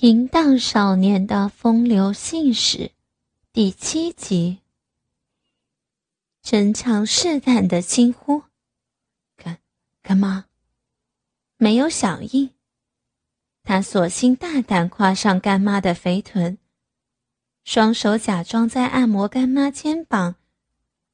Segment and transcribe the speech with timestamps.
[0.00, 2.92] 淫荡少年的风流信使，
[3.52, 4.60] 第七集。
[6.42, 8.44] 陈强试探的轻呼
[9.36, 9.58] ：“干
[10.02, 10.46] 干妈。”
[11.58, 12.48] 没有响应。
[13.62, 16.56] 他索性大胆跨上干妈的肥臀，
[17.62, 20.36] 双手假装在按摩干妈肩膀，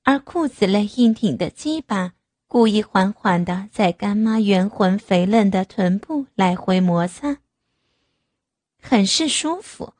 [0.04, 2.12] 而裤子内硬挺的鸡巴
[2.46, 7.38] 故意缓缓的在干妈圆浑肥嫩的臀部来回摩擦。
[8.88, 9.94] 很是舒服。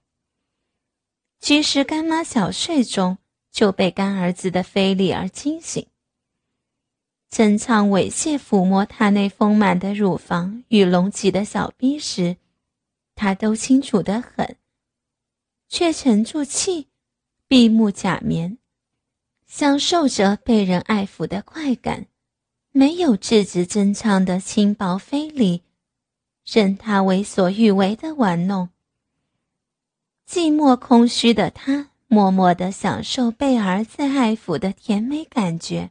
[1.41, 3.19] 其实干妈小睡中
[3.51, 5.89] 就被干儿子的非礼而惊醒。
[7.29, 12.37] 珍藏猥亵抚摸她那丰满的乳房与隆起的小臂时，
[13.17, 14.57] 他都清楚得很，
[15.69, 16.87] 却沉住气，
[17.49, 18.59] 闭目假眠，
[19.49, 22.07] 享受着被人爱抚的快感，
[22.71, 25.65] 没有制止珍藏的轻薄非礼，
[26.45, 28.71] 任他为所欲为的玩弄。
[30.29, 35.91] 寂寞空虚的他，默默的享受被儿子爱抚的甜美感觉。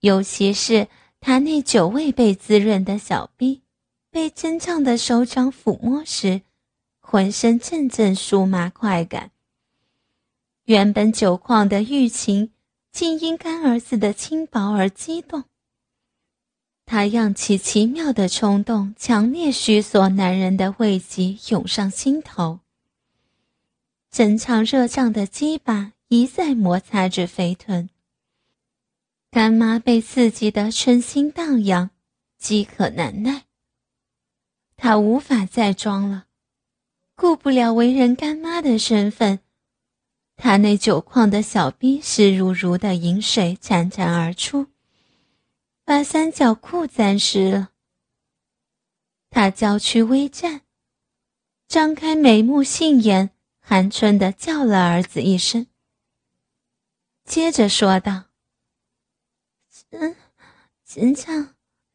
[0.00, 0.88] 尤其是
[1.20, 3.62] 他那久未被滋润的小臂，
[4.10, 6.42] 被真唱的手掌抚摸时，
[7.00, 9.30] 浑身阵阵酥麻快感。
[10.64, 12.52] 原本久旷的欲情，
[12.90, 15.44] 竟因干儿子的轻薄而激动。
[16.86, 22.60] 他让其奇妙的冲动，强烈需索男人的慰藉涌上心头。
[24.08, 27.90] 整场热胀的鸡巴一再摩擦着肥臀，
[29.32, 31.90] 干妈被刺激得春心荡漾，
[32.38, 33.42] 饥渴难耐。
[34.76, 36.26] 她无法再装了，
[37.16, 39.40] 顾不了为人干妈的身份，
[40.36, 44.68] 她那久旷的小逼湿漉漉的饮水潺潺而出。
[45.86, 47.70] 把三角裤沾湿了，
[49.30, 50.62] 他娇躯微颤，
[51.68, 55.68] 张开眉目杏眼，含春的叫了儿子一声，
[57.22, 58.24] 接着说道
[59.90, 60.16] ：“嗯
[60.84, 61.54] 真唱，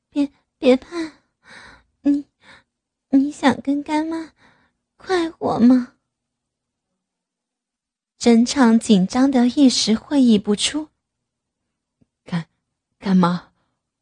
[0.09, 1.11] 别别怕，
[2.03, 2.27] 你
[3.09, 4.31] 你想跟干妈
[4.95, 5.95] 快活吗？”
[8.17, 10.87] 真唱紧张的一时会意不出，
[12.23, 12.47] 干
[12.97, 13.50] 干妈。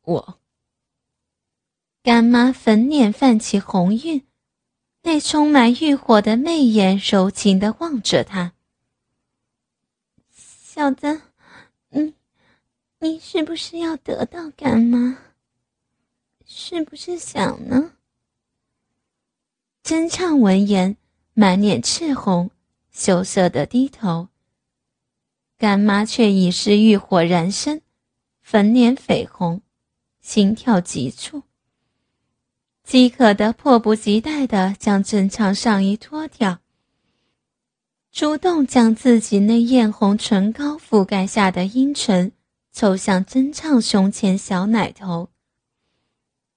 [0.09, 0.39] 我
[2.01, 4.25] 干妈粉脸泛起红晕，
[5.03, 8.53] 那充满欲火的媚眼柔情的望着他。
[10.31, 11.21] 小子，
[11.89, 12.15] 你
[12.99, 15.19] 你是不是要得到干妈？
[16.43, 17.93] 是不是想呢？
[19.83, 20.97] 真唱闻言，
[21.33, 22.49] 满脸赤红，
[22.89, 24.29] 羞涩的低头。
[25.57, 27.83] 干妈却已是欲火燃身，
[28.41, 29.61] 粉脸绯红。
[30.29, 31.41] 心跳急促，
[32.83, 36.59] 饥渴的迫不及待的将正常上衣脱掉，
[38.11, 42.31] 主动将自己那艳红唇膏覆盖下的阴唇
[42.71, 45.29] 凑向真唱胸前小奶头，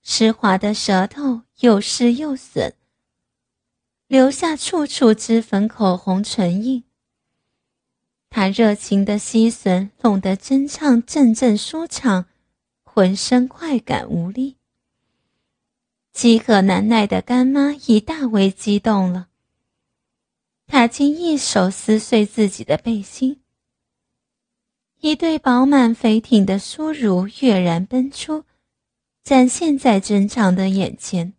[0.02, 2.74] 湿滑的舌头又湿又损，
[4.06, 6.84] 留下处处脂粉、口红、唇印。
[8.28, 12.26] 他热情的吸吮，弄得真唱阵阵舒畅。
[12.94, 14.58] 浑身快感无力，
[16.12, 19.28] 饥渴难耐的干妈已大为激动了。
[20.66, 23.40] 她竟一手撕碎自己的背心，
[25.00, 28.44] 一对饱满肥挺的酥乳跃然奔出，
[29.24, 31.32] 展现在珍藏的眼前。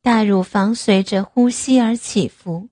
[0.00, 2.68] 大乳房随着呼吸而起伏，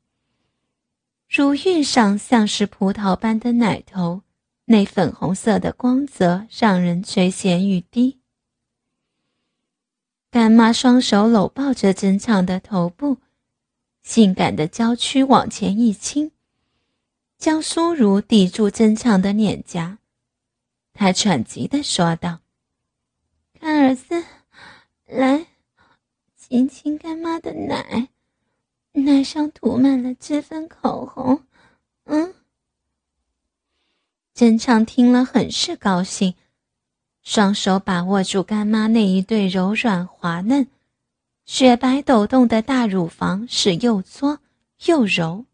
[1.29, 4.23] 乳晕上像是葡萄般的奶头。
[4.67, 8.21] 那粉红色的光泽让人垂涎欲滴。
[10.31, 13.19] 干妈双手搂抱着珍藏的头部，
[14.03, 16.31] 性感的娇躯往前一倾，
[17.37, 19.99] 将酥乳抵住珍藏的脸颊。
[20.95, 22.41] 她喘急地说道
[23.61, 24.25] ：“干儿子，
[25.07, 25.47] 来，
[26.37, 28.09] 亲亲干妈的奶，
[28.93, 31.45] 奶上涂满了脂粉口红，
[32.05, 32.35] 嗯。”
[34.35, 36.35] 真唱听了很是高兴，
[37.23, 40.69] 双手把握住干妈那一对柔软滑嫩、
[41.45, 44.39] 雪白抖动的大乳房，是又搓
[44.87, 45.45] 又揉。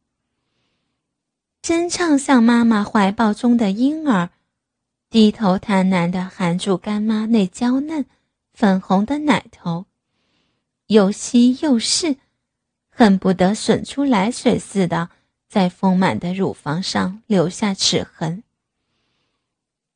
[1.61, 4.31] 真唱像妈妈怀抱中的婴儿，
[5.11, 8.07] 低头贪婪地含住干妈那娇嫩、
[8.53, 9.87] 粉红的奶头，
[10.87, 12.17] 又吸又试，
[12.89, 15.11] 恨不得吮出来水似的，
[15.49, 18.45] 在丰满的乳房上留下齿痕。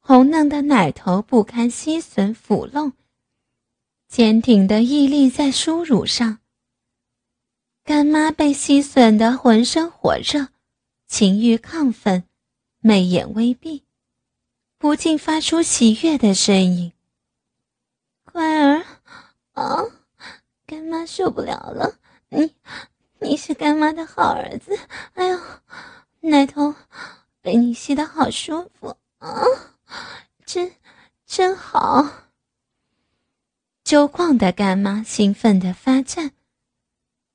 [0.05, 2.93] 红嫩的奶头不堪吸吮抚弄，
[4.09, 6.41] 坚挺的屹立在酥乳上。
[7.85, 10.49] 干妈被吸吮得浑身火热，
[11.07, 12.25] 情欲亢奋，
[12.81, 13.85] 媚眼微闭，
[14.77, 16.93] 不禁发出喜悦的声音
[18.27, 18.85] ：“乖儿，
[19.53, 19.85] 啊，
[20.67, 21.97] 干妈受不了了！
[22.29, 22.53] 你，
[23.21, 24.77] 你是干妈的好儿子。
[25.15, 25.39] 哎呦，
[26.19, 26.75] 奶头
[27.41, 29.31] 被你吸得好舒服啊，
[30.47, 30.73] 真，
[31.27, 32.29] 真好。”
[33.85, 36.33] 酒矿的干妈兴奋的发颤。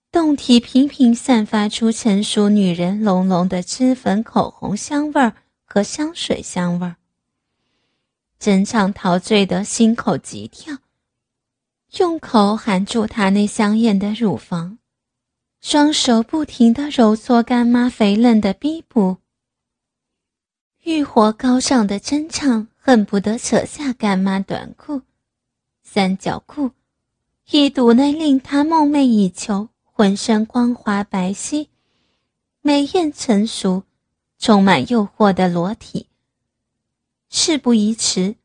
[0.09, 6.95] 胴体频频散发出成熟女人浓浓的脂粉、口红香味儿和香水香味儿。
[8.39, 10.77] 真唱陶醉的心口急跳，
[11.97, 14.79] 用口含住她那香艳的乳房，
[15.59, 19.17] 双手不停的揉搓干妈肥嫩的逼部。
[20.87, 25.01] 欲火高涨的真唱恨不得扯下干妈短裤、
[25.83, 26.71] 三角裤，
[27.51, 29.67] 一睹那令他梦寐以求。
[29.83, 31.67] 浑身光滑白皙，
[32.61, 33.83] 美艳成熟，
[34.39, 36.07] 充满诱惑的裸体。
[37.29, 38.37] 事不宜迟，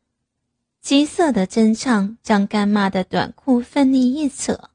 [0.81, 4.71] 急色的真唱将干妈的短裤奋力一扯，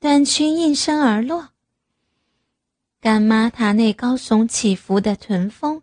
[0.00, 1.50] 短裙应声而落。
[3.02, 5.82] 干妈她那高耸起伏的臀峰，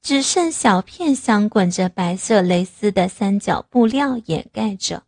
[0.00, 5.04] 只剩小片香滚着白色蕾丝的三角布料掩盖着。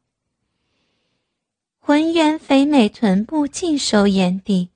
[1.78, 4.70] 浑圆肥美臀部尽收眼底，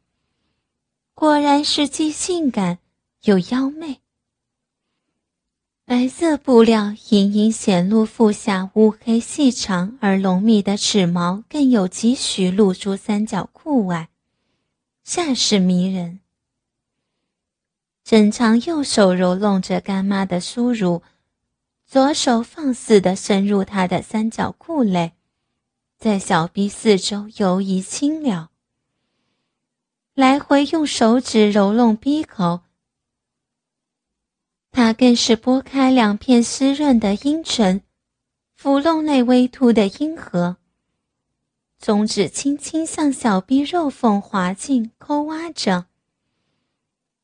[1.15, 2.79] 果然是既性感
[3.25, 4.01] 又妖媚。
[5.85, 14.09] 白色布料隐隐显露腹下乌黑细长而浓密的齿毛，更有几许露出三角裤外，
[15.07, 16.21] 煞是迷人。
[18.05, 21.03] 正常右手揉弄着干妈的酥乳，
[21.87, 25.15] 左手放肆地深入她的三角裤内。
[25.97, 28.51] 在小臂四周游移轻撩，
[30.13, 32.61] 来回用手指揉弄鼻口。
[34.71, 37.81] 他更是拨开两片湿润的阴唇，
[38.61, 40.59] 抚弄那微凸的阴核，
[41.81, 45.87] 中指轻轻向小臂肉缝滑进抠挖着，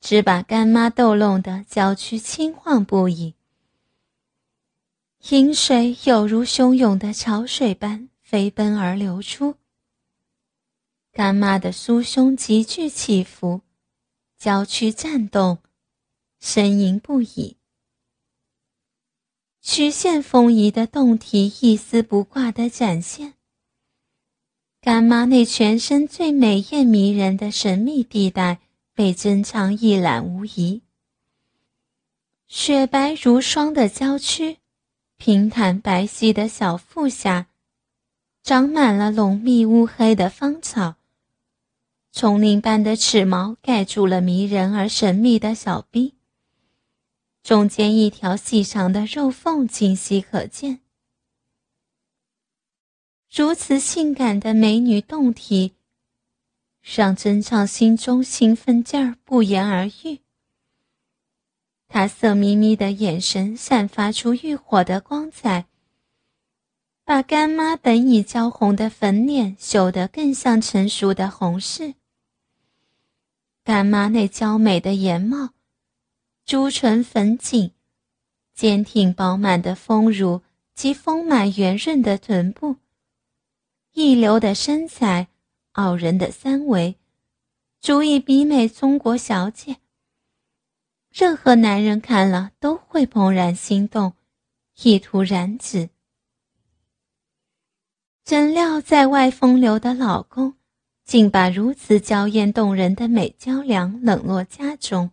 [0.01, 3.35] 只把干妈逗弄得娇躯轻晃不已，
[5.31, 8.09] 饮水有如汹涌的潮水般。
[8.23, 9.57] 飞奔而流出，
[11.11, 13.63] 干妈的酥胸急剧起伏，
[14.39, 15.59] 娇躯颤动，
[16.41, 17.57] 呻吟不已。
[19.61, 23.35] 曲线丰腴的胴体一丝不挂的展现，
[24.81, 28.61] 干妈那全身最美艳迷人的神秘地带
[29.01, 30.83] 被珍藏一览无遗。
[32.49, 34.59] 雪白如霜的娇躯，
[35.17, 37.47] 平坦白皙的小腹下。
[38.43, 40.97] 长满了浓密乌黑的芳草，
[42.13, 46.13] 丛林般的齿毛盖住了迷人而神秘的小臂，
[47.43, 50.81] 中间一条细长的肉缝清晰可见。
[53.35, 55.73] 如此性感的美女胴体，
[56.83, 60.21] 让真唱心中兴奋劲儿不言而喻。
[61.89, 65.67] 他色眯眯的眼神散发出欲火的光彩。
[67.05, 71.95] 把干妈本已娇红的粉脸羞得更像成熟的红柿。
[73.65, 75.51] 干妈那娇美的颜貌，
[76.47, 77.73] 朱唇粉颈，
[78.55, 82.77] 坚挺饱满的丰乳及丰满圆润的臀部，
[83.93, 85.27] 一流的身材，
[85.81, 86.97] 傲人的三围，
[87.81, 89.77] 足以比美中国小姐。
[91.11, 94.13] 任何男人看了都会怦然心动，
[94.83, 95.89] 意图染指。
[98.23, 100.55] 怎料在外风流的老公，
[101.05, 105.11] 竟把如此娇艳动人的美娇娘冷落家中。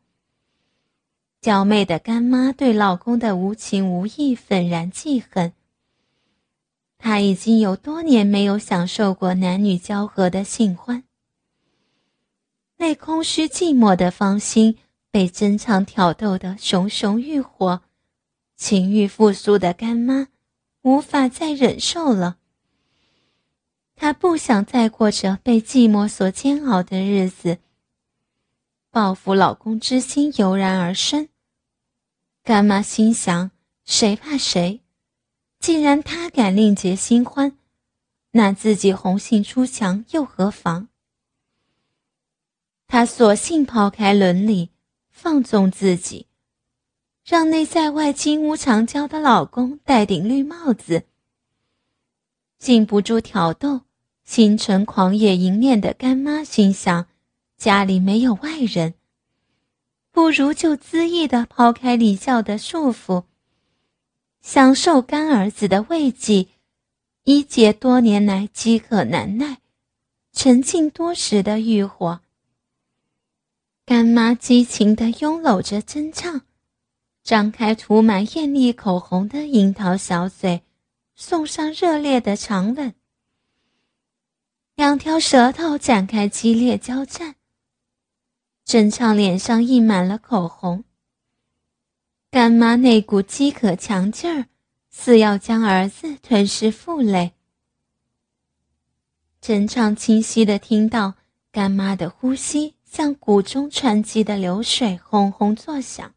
[1.39, 5.53] 娇媚的干妈对老公的无情无义愤然记恨。
[6.97, 11.03] 她已经有多年没有享受过男女交合的性欢，
[12.77, 14.77] 那空虚寂寞的芳心
[15.11, 17.81] 被真唱挑逗得熊熊欲火，
[18.55, 20.27] 情欲复苏的干妈
[20.81, 22.37] 无法再忍受了。
[23.95, 27.59] 她不想再过着被寂寞所煎熬的日子。
[28.89, 31.29] 报复老公之心油然而生。
[32.43, 33.51] 干妈心想：
[33.85, 34.81] 谁怕谁？
[35.67, 37.57] 既然他敢另结新欢，
[38.31, 40.87] 那自己红杏出墙又何妨？
[42.87, 44.69] 她索性抛开伦理，
[45.09, 46.27] 放纵自己，
[47.25, 51.03] 让那在外金屋藏娇的老公戴顶绿帽子，
[52.57, 53.81] 禁不住挑逗。
[54.23, 57.07] 心存狂野淫念的干妈心想：
[57.57, 58.93] 家里没有外人，
[60.13, 63.25] 不如就恣意的抛开礼教的束缚，
[64.47, 66.47] 享受干儿子的慰藉，
[67.25, 69.57] 以解多年来饥渴难耐、
[70.31, 72.21] 沉浸多时的欲火。
[73.85, 76.43] 干妈激情地拥搂着真唱，
[77.25, 80.61] 张开涂满艳丽口红的樱桃小嘴，
[81.13, 82.95] 送上热烈的长吻。
[84.75, 87.35] 两条舌头展开激烈交战。
[88.63, 90.85] 真唱脸上印满了口红。
[92.29, 94.47] 干妈那股饥渴强劲儿，
[94.89, 97.33] 似要将儿子吞噬腹内。
[99.39, 101.13] 真唱清晰的听到
[101.51, 106.13] 干妈的呼吸像谷中湍急的流水，轰轰作响。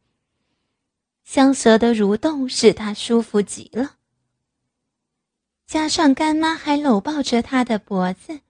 [1.22, 3.96] 香舌的蠕动使他舒服极了。
[5.68, 8.40] 加上干妈还搂抱着他的脖子。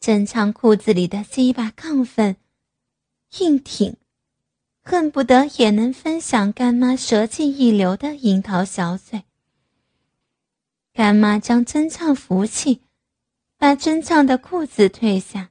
[0.00, 2.34] 真唱裤子里的鸡巴亢奋、
[3.38, 3.96] 硬挺，
[4.82, 9.24] 恨不得也能分享干妈舌技一流的樱桃小嘴。
[10.92, 12.82] 干妈将真唱扶起，
[13.56, 15.50] 把真唱的裤子褪下，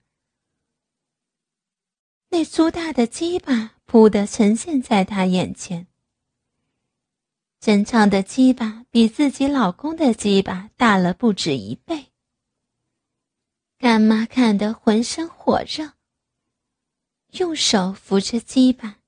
[2.29, 5.87] 那粗大的鸡巴扑的呈现在他眼前。
[7.59, 12.07] 真唱的鸡巴比自己老公的鸡巴大了不止一倍。
[13.77, 15.93] 干妈看得浑身火热，
[17.31, 18.98] 用手扶着鸡巴，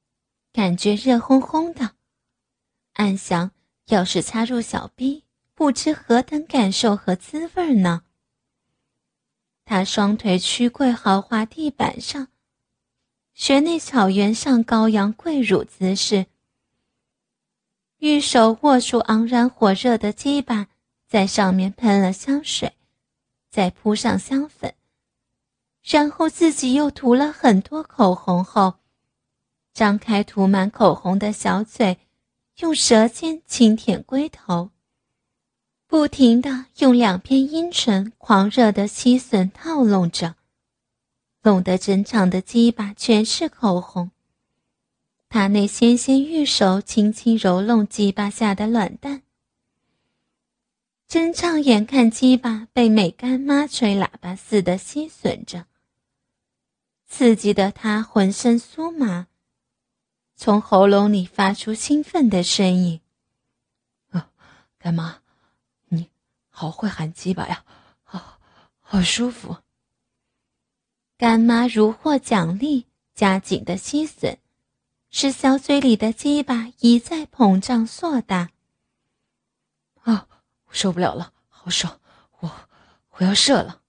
[0.53, 1.91] 感觉热烘烘的，
[2.93, 3.51] 暗想：
[3.87, 8.03] 要是插入小臂，不知何等感受和滋味呢。
[9.63, 12.27] 他双腿屈跪豪华地板上，
[13.33, 16.25] 学那草原上羔羊跪乳姿势，
[17.99, 20.67] 玉手握住昂然火热的鸡巴，
[21.07, 22.73] 在上面喷了香水。
[23.49, 24.75] 再铺上香粉，
[25.83, 28.75] 然后自己又涂了很多口红后，
[29.73, 31.97] 张开涂满口红的小嘴，
[32.57, 34.69] 用舌尖轻舔龟头，
[35.87, 40.35] 不停的用两片阴唇狂热的吸吮套弄着，
[41.43, 44.11] 弄得整场的鸡巴全是口红。
[45.29, 49.23] 他那纤纤玉手轻轻揉弄鸡巴下的卵蛋。
[51.07, 55.65] 真唱眼看鸡巴被美干妈吹喇叭似的吸吮着，
[57.07, 59.27] 刺激得他浑身酥麻，
[60.43, 62.99] 从喉咙里发出兴奋的声音
[64.09, 64.31] ：“啊，
[64.79, 65.21] 干妈，
[65.89, 66.09] 你
[66.49, 67.63] 好会喊鸡巴呀，
[68.01, 68.39] 好，
[68.79, 69.57] 好舒服。”
[71.15, 74.37] 干妈如获奖励，加紧的吸吮，
[75.11, 78.49] 使小嘴里的鸡巴一再膨胀硕大。
[80.01, 80.27] 啊！
[80.71, 81.99] 受不了了，好爽！
[82.39, 82.51] 我
[83.11, 83.83] 我要射了。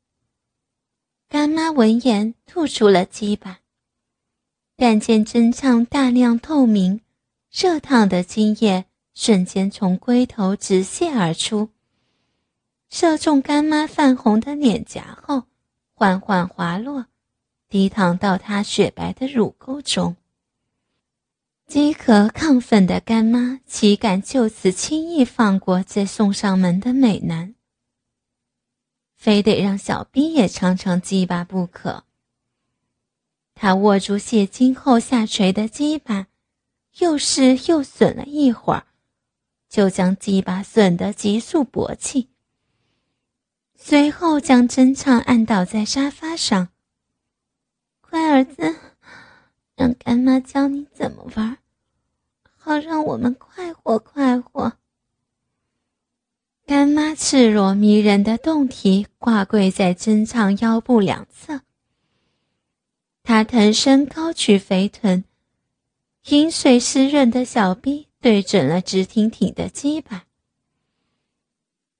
[1.30, 3.60] 干妈闻言吐出了鸡巴，
[4.84, 7.02] 但见真唱大量透明、
[7.52, 11.68] 热烫的精液瞬间从龟头直泻而出，
[12.90, 15.44] 射中干妈泛红的脸颊后，
[15.94, 17.06] 缓缓滑落，
[17.68, 20.16] 滴淌到她雪白的乳沟中。
[21.68, 27.54] 饥渴亢奋的干妈岂敢就此轻易放过这送上门的美男？
[29.14, 32.02] 非得让小兵也尝尝鸡巴不可。
[33.62, 36.26] 他握住谢金后下垂的鸡巴，
[36.98, 38.86] 又试又损了一会儿，
[39.68, 42.28] 就将鸡巴损得急速勃起。
[43.76, 46.70] 随后将真唱按倒在沙发上。
[48.00, 48.74] 乖儿子，
[49.76, 51.58] 让干妈教你怎么玩。
[52.58, 54.72] 好让我们快活快活。
[56.66, 61.60] 干妈赤裸迷人的胴体挂跪在真唱腰部两侧，
[63.32, 65.24] 他腾身高举肥臀，
[66.26, 70.26] 饮水湿润的小臂对准了直挺挺的鸡巴，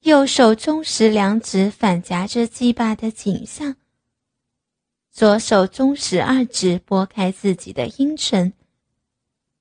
[0.01, 3.77] 右手中食两指反夹着鸡巴的颈项，
[5.11, 8.53] 左手中食二指拨开自己的阴唇。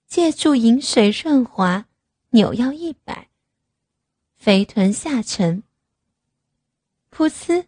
[0.06, 1.86] 借助饮水润滑，
[2.32, 3.30] 扭腰一摆，
[4.36, 5.64] 肥臀下沉。
[7.10, 7.68] 噗呲，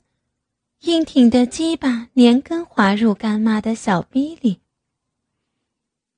[0.83, 4.59] 硬挺的鸡巴连根滑入干妈的小逼里。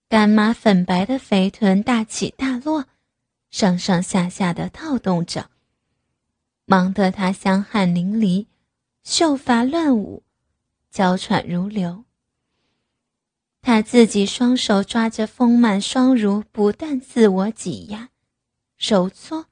[0.09, 2.85] 干妈粉白的肥臀大起大落，
[3.51, 5.51] 上上下下的套动着，
[6.65, 8.47] 忙得她香汗淋漓，
[9.03, 10.23] 秀发乱舞，
[10.89, 12.03] 娇喘如流。
[13.61, 18.09] 他自己双手抓着丰满双乳，不断自我挤压、
[18.79, 19.45] 揉搓，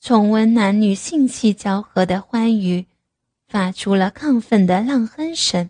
[0.00, 2.86] 重温男女性气交合的欢愉，
[3.52, 5.68] 发出了亢奋的浪哼声。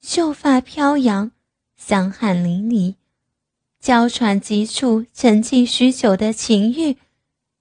[0.00, 1.30] 秀发飘扬，
[1.76, 2.96] 香汗淋漓，
[3.78, 6.96] 娇喘急促，沉寂许久的情欲，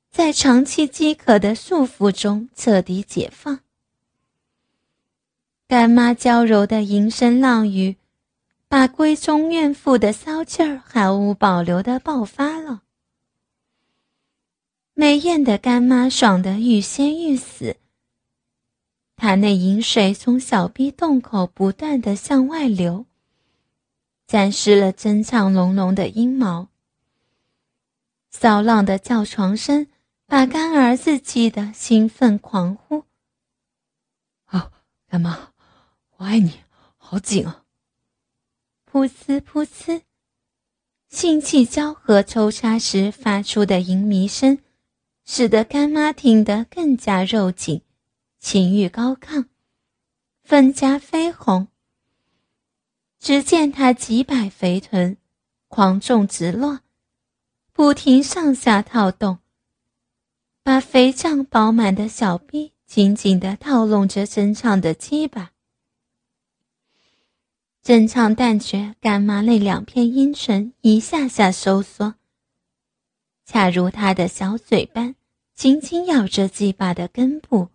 [0.10, 3.60] 在长期饥渴的束缚中彻底解放。
[5.68, 7.98] 干妈娇柔的吟声浪语，
[8.68, 12.82] 把闺中怨妇的骚劲儿毫无保留的爆发了。
[14.96, 17.78] 美艳的干妈爽得欲仙欲死。
[19.34, 23.08] 她那饮水从小逼洞口不断的向外流，
[24.28, 26.68] 沾湿了珍藏浓浓的阴毛。
[28.30, 29.88] 骚浪的叫床声
[30.28, 33.06] 把干儿子气得兴奋狂呼。
[34.46, 34.70] 啊，
[35.08, 35.52] 干妈，
[36.18, 36.60] 我爱你，
[36.98, 37.64] 好紧啊！
[38.92, 40.02] 噗呲噗呲，
[41.10, 44.60] 性气交合抽插时发出的淫迷声，
[45.26, 47.82] 使得干妈听得更加肉紧。
[48.44, 49.46] 情欲高亢，
[50.44, 51.70] 粉颊绯红。
[53.18, 55.16] 只见他几百肥臀，
[55.70, 56.82] 狂纵直落，
[57.72, 59.40] 不停上下套动，
[60.62, 65.54] 把肥胀饱满的小臂紧紧地套拢着珍唱的鸡巴。
[67.82, 72.16] 珍唱但觉干妈那两片阴唇一下下收缩，
[73.46, 75.16] 恰如他的小嘴般，
[75.56, 77.70] 紧紧咬着鸡巴的根部。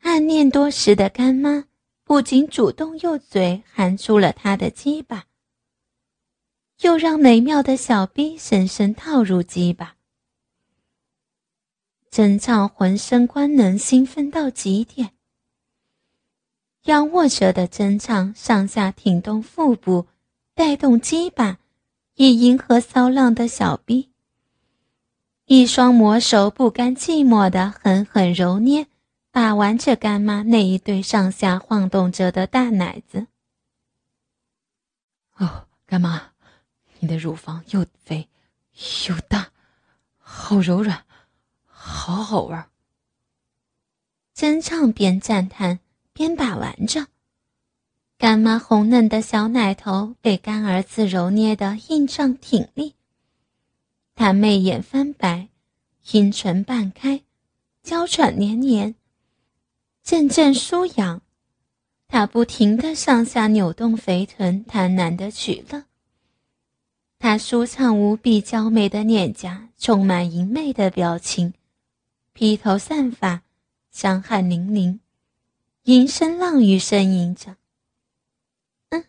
[0.00, 1.66] 暗念多时的干妈
[2.04, 5.26] 不仅主动用嘴含住了他的鸡巴，
[6.80, 9.96] 又让美妙的小逼深深套入鸡巴。
[12.10, 15.10] 真唱浑身官能兴奋到极点，
[16.84, 20.06] 仰卧着的真唱上下挺动腹部，
[20.54, 21.58] 带动鸡巴，
[22.16, 24.10] 以迎合骚浪的小逼。
[25.44, 28.86] 一双魔手不甘寂寞的狠狠揉捏。
[29.32, 33.28] 把玩着干妈那一对上下晃动着的大奶子。
[35.36, 36.32] 哦，干妈，
[36.98, 38.28] 你的乳房又肥
[39.08, 39.52] 又大，
[40.18, 41.04] 好柔软，
[41.64, 42.68] 好好玩。
[44.34, 45.80] 真唱边赞叹
[46.12, 47.06] 边把玩着，
[48.18, 52.94] 干妈红嫩的小奶头被干儿子揉捏的硬胀挺立，
[54.14, 55.48] 她媚眼翻白，
[56.12, 57.22] 阴唇半开，
[57.82, 58.96] 娇喘连连。
[60.10, 61.22] 阵阵酥痒，
[62.08, 65.84] 他不停的上下扭动肥臀，贪婪的取乐。
[67.20, 71.54] 他舒畅无比、娇美的脸颊，充满淫媚的表情，
[72.32, 73.42] 披头散发，
[73.92, 74.98] 香汗淋漓，
[75.84, 77.54] 吟声浪语呻吟着
[78.90, 79.04] ：“嗯，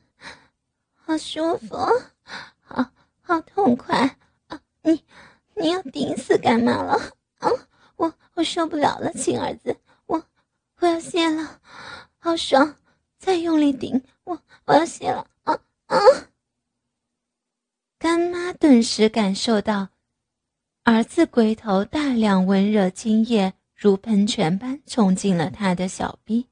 [0.94, 1.76] 好舒服，
[2.60, 4.18] 好好痛快
[4.50, 4.62] 啊！
[4.84, 5.02] 你
[5.56, 6.94] 你要顶死干嘛了？
[7.40, 7.50] 啊，
[7.96, 9.76] 我我受不了了，亲儿子。”
[10.82, 11.62] 我要泄了，
[12.18, 12.76] 好爽！
[13.20, 15.28] 再用力顶我，我要泄了！
[15.44, 15.54] 啊
[15.86, 15.98] 啊！
[18.00, 19.90] 干妈顿时感受到，
[20.82, 26.48] 儿子龟头大量温热精液如喷泉般冲进了他的小臂，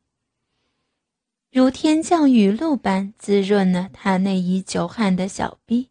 [1.52, 5.90] 如天降雨露般滋润了他那已久旱的小臂。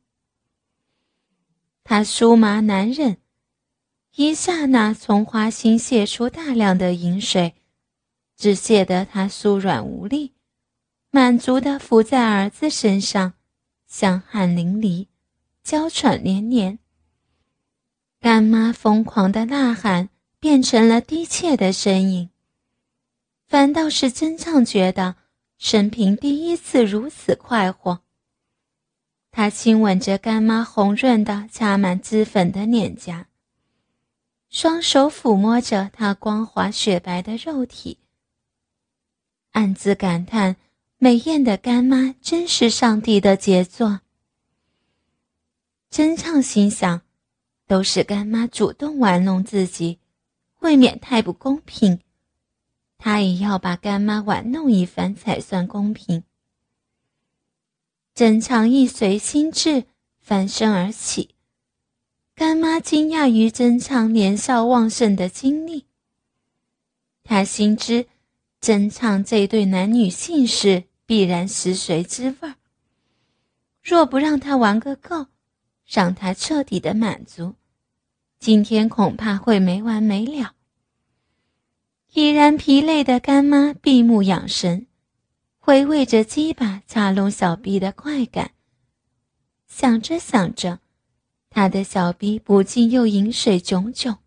[1.83, 3.17] 他酥麻难忍，
[4.15, 7.57] 一刹那从花心泄出大量的饮水。
[8.39, 10.33] 只泄得他酥软无力，
[11.11, 13.35] 满足的伏在儿子身上，
[13.89, 15.09] 香汗淋漓，
[15.65, 16.79] 娇喘连连。
[18.21, 22.31] 干妈疯狂的呐喊变成了低切的声音。
[23.49, 25.17] 反倒是真唱觉得
[25.59, 28.03] 生平第一次如此快活。
[29.33, 33.27] 他亲吻着干妈红润的、插满脂粉的脸颊，
[34.49, 37.99] 双手抚摸着她光滑雪白的肉体。
[39.53, 40.57] 暗自感叹：
[40.99, 44.01] 美艳的干妈真是上帝的杰作。
[45.91, 47.03] 真唱心想，
[47.67, 49.99] 都是干妈主动玩弄自己，
[50.61, 52.01] 未免太不公平。
[52.99, 56.25] 他也要把干妈玩弄一番才算公平。
[58.15, 59.85] 真唱一随心智，
[60.21, 61.35] 翻身而起。
[62.35, 65.87] 干妈惊讶于真唱年少旺盛的精力，
[67.25, 68.07] 他心知。
[68.61, 72.57] 真唱这对男女性事必然食髓知味儿。
[73.83, 75.27] 若不让他玩个够，
[75.87, 77.55] 让他彻底的满足，
[78.39, 80.55] 今天恐怕会没完没了。
[82.13, 84.87] 已然疲累的干妈闭目养神，
[85.59, 88.51] 回味着鸡巴插拢小臂的快感。
[89.67, 90.81] 想着想着，
[91.49, 94.19] 他的小臂不禁又饮水炯炯。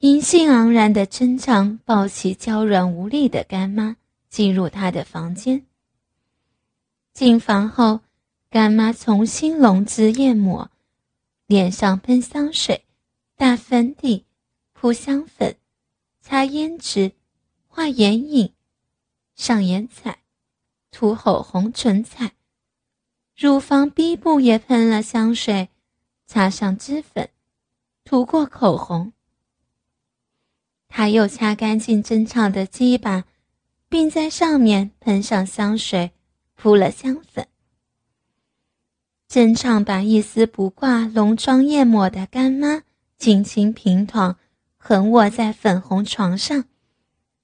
[0.00, 3.96] 银杏盎然的真长抱起娇软无力的干妈，
[4.28, 5.64] 进入他的房间。
[7.14, 8.00] 进房后，
[8.50, 10.70] 干妈重新笼脂燕抹，
[11.46, 12.84] 脸上喷香水，
[13.36, 14.26] 打粉底，
[14.74, 15.56] 铺香粉，
[16.20, 17.12] 擦胭脂，
[17.66, 18.52] 画眼影，
[19.34, 20.18] 上眼彩，
[20.90, 22.32] 涂口红、唇彩，
[23.34, 25.70] 乳房、鼻部也喷了香水，
[26.26, 27.30] 擦上脂粉，
[28.04, 29.14] 涂过口红。
[30.98, 33.24] 他又擦干净珍藏的鸡巴，
[33.86, 36.12] 并在上面喷上香水。
[36.54, 37.46] 敷了香粉，
[39.28, 42.84] 珍唱把一丝不挂、浓妆艳抹的干妈
[43.18, 44.38] 轻轻平躺，
[44.78, 46.64] 横卧在粉红床上，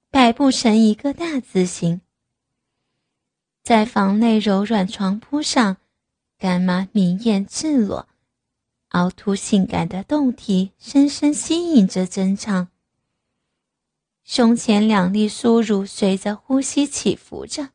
[0.09, 2.01] 摆布成一个大字形。
[3.61, 5.77] 在房内柔软床铺上，
[6.39, 8.07] 干妈明艳赤裸，
[8.89, 12.69] 凹凸性感的胴体深深吸引着珍唱。
[14.23, 17.69] 胸前两粒酥乳随着呼吸起伏着。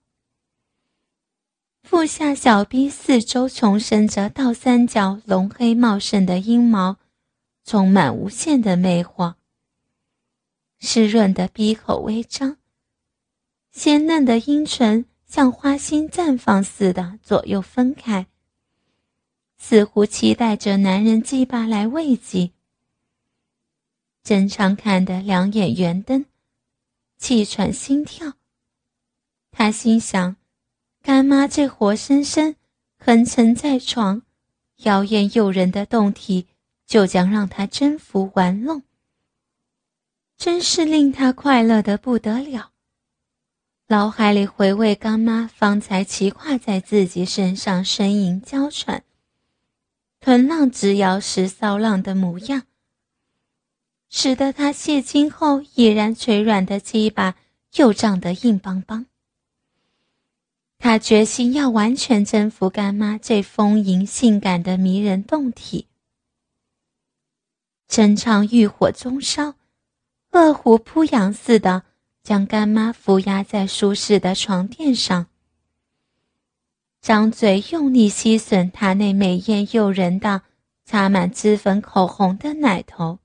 [1.83, 6.99] 腹下小臂四周重生着倒三角浓黑茂盛的阴毛，
[7.65, 9.35] 充满无限的魅惑。
[10.79, 12.59] 湿润的鼻口微张，
[13.71, 18.27] 鲜嫩的阴唇像花心绽放似的左右分开，
[19.57, 22.53] 似乎期待着男人鸡巴来慰藉。
[24.23, 26.27] 正常看得两眼圆瞪，
[27.19, 28.35] 气喘心跳。
[29.51, 30.37] 他心想。
[31.01, 32.57] 干妈这活生生
[32.99, 34.23] 横沉在床，
[34.79, 36.49] 妖艳诱人的胴体
[36.85, 38.83] 就将让他征服玩弄，
[40.37, 42.73] 真是令他快乐的不得了。
[43.87, 49.05] 脑海里回味干妈方才骑跨在自己身上呻吟娇喘、
[50.21, 52.65] 臀浪直摇时骚浪的模样，
[54.11, 57.37] 使得他泄精后已然垂软的鸡巴
[57.75, 59.07] 又胀得硬邦邦。
[60.79, 65.89] 他决心要完全征服干妈这丰盈性感的迷人胴体。
[67.89, 69.55] 陈畅欲火中烧，
[70.31, 71.83] 饿虎扑羊似的
[72.23, 75.27] 将干妈扶压在舒适的床垫上，
[77.01, 80.43] 张嘴用力吸吮她那美艳诱人的、
[80.85, 83.19] 擦满脂粉口红的奶头，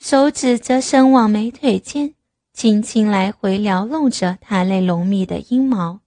[0.00, 2.14] 手指则伸往美腿间。
[2.52, 6.00] 轻轻来回撩弄着她那浓密的阴毛，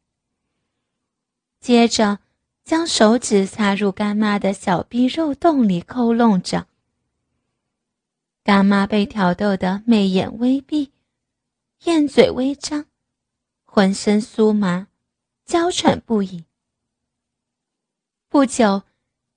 [1.60, 2.20] 接着
[2.64, 6.68] 将手指插入干妈的小臂肉洞里抠弄着。
[8.44, 10.92] 干妈被挑逗得媚眼微闭，
[11.86, 12.86] 燕嘴微张，
[13.64, 14.88] 浑身酥麻，
[15.46, 16.46] 娇喘不已。
[18.28, 18.84] 不久，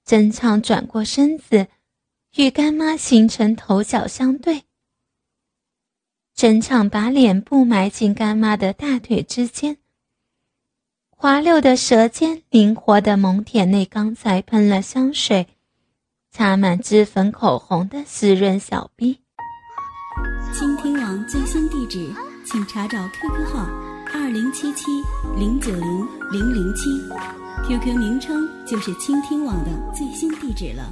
[0.04, 1.68] 真唱转过身子，
[2.36, 4.62] 与干妈形成头角相对。
[6.34, 9.78] 整场把脸部埋进干妈的大腿之间，
[11.08, 15.46] 滑溜的舌尖灵活地猛舔那刚才喷了香水、
[16.30, 19.20] 擦满脂粉口红的湿润小臂。
[20.52, 22.12] 倾听网最新地址，
[22.44, 23.64] 请查找 QQ 号
[24.12, 24.90] 二零七七
[25.38, 26.90] 零九零零零七
[27.66, 30.84] ，QQ 名称就是倾听网的最新地址了。